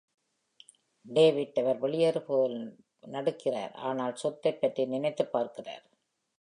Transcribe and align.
David 1.05 1.59
அவர் 1.61 1.81
வெளியேறுவது 1.83 2.27
போல் 2.29 2.57
நடிக்கிறார், 3.15 3.73
ஆனால் 3.89 4.19
சொத்தை 4.23 4.53
பற்றி 4.53 4.85
நினைத்து 4.93 5.25
பார்க்கிறார். 5.35 5.85